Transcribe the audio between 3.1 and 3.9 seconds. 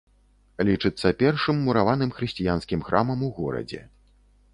у горадзе.